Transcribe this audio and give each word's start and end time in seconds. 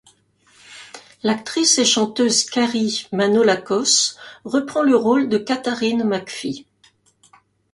L'actrice 1.21 1.77
et 1.77 1.85
chanteuse 1.85 2.45
Carrie 2.45 3.07
Manolakos 3.11 4.15
reprend 4.45 4.81
le 4.81 4.95
rôle 4.95 5.29
de 5.29 5.37
Katharine 5.37 6.03
McPhee. 6.05 6.65